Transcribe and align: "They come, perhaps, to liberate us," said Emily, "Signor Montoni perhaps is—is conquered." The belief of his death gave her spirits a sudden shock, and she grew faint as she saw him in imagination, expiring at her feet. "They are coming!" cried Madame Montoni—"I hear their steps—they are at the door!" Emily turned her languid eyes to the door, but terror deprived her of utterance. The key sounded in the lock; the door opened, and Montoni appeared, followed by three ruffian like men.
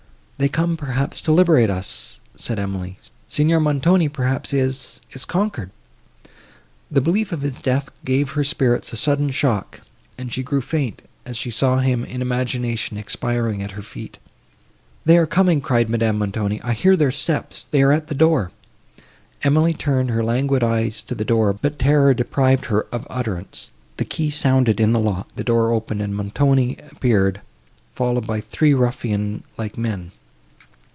"They 0.39 0.49
come, 0.49 0.75
perhaps, 0.75 1.21
to 1.21 1.31
liberate 1.31 1.69
us," 1.69 2.19
said 2.35 2.57
Emily, 2.57 2.97
"Signor 3.27 3.59
Montoni 3.59 4.09
perhaps 4.09 4.51
is—is 4.53 5.23
conquered." 5.25 5.69
The 6.89 6.99
belief 6.99 7.31
of 7.31 7.41
his 7.43 7.59
death 7.59 7.91
gave 8.03 8.31
her 8.31 8.43
spirits 8.43 8.91
a 8.91 8.97
sudden 8.97 9.29
shock, 9.29 9.81
and 10.17 10.33
she 10.33 10.41
grew 10.41 10.61
faint 10.61 11.03
as 11.27 11.37
she 11.37 11.51
saw 11.51 11.77
him 11.77 12.03
in 12.03 12.23
imagination, 12.23 12.97
expiring 12.97 13.61
at 13.61 13.73
her 13.77 13.83
feet. 13.83 14.17
"They 15.05 15.15
are 15.19 15.27
coming!" 15.27 15.61
cried 15.61 15.91
Madame 15.91 16.17
Montoni—"I 16.17 16.73
hear 16.73 16.95
their 16.95 17.11
steps—they 17.11 17.83
are 17.83 17.91
at 17.91 18.07
the 18.07 18.15
door!" 18.15 18.49
Emily 19.43 19.75
turned 19.75 20.09
her 20.09 20.23
languid 20.23 20.63
eyes 20.63 21.03
to 21.03 21.13
the 21.13 21.23
door, 21.23 21.53
but 21.53 21.77
terror 21.77 22.15
deprived 22.15 22.65
her 22.65 22.87
of 22.91 23.05
utterance. 23.11 23.73
The 23.97 24.05
key 24.05 24.31
sounded 24.31 24.79
in 24.79 24.91
the 24.91 24.99
lock; 24.99 25.27
the 25.35 25.43
door 25.43 25.71
opened, 25.71 26.01
and 26.01 26.15
Montoni 26.15 26.77
appeared, 26.91 27.41
followed 27.93 28.25
by 28.25 28.41
three 28.41 28.73
ruffian 28.73 29.43
like 29.59 29.77
men. 29.77 30.09